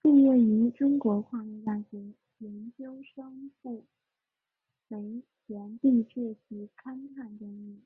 [0.00, 3.84] 毕业于中国矿业大学研究生部
[4.86, 7.78] 煤田地质及勘探专业。